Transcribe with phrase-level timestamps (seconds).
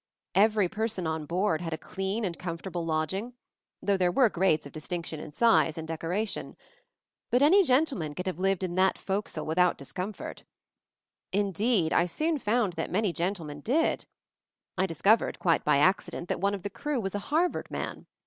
[0.33, 3.33] Every person on board had a clean and comfortable lodging,
[3.83, 6.55] though there were grades of distinction in size and decoration.
[7.29, 10.43] But any gentleman could have lived in that "foks'le" without discomfort.
[11.31, 14.07] Indeed, I soon found that many gentlemen did.
[14.75, 18.07] I discovered, quite by accident, that one of the crew was a Harvard man.